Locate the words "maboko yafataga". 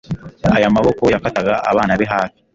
0.75-1.53